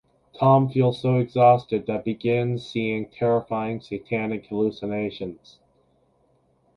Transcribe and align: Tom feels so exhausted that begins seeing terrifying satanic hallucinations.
Tom 0.33 0.67
feels 0.67 0.99
so 0.99 1.19
exhausted 1.19 1.85
that 1.85 2.03
begins 2.03 2.65
seeing 2.67 3.05
terrifying 3.07 3.79
satanic 3.81 4.47
hallucinations. 4.47 5.59